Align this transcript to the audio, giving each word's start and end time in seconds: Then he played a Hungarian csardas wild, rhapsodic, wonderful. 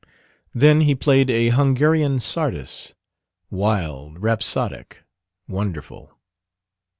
Then 0.55 0.81
he 0.81 0.95
played 0.95 1.29
a 1.29 1.49
Hungarian 1.49 2.17
csardas 2.17 2.95
wild, 3.51 4.17
rhapsodic, 4.17 5.03
wonderful. 5.47 6.17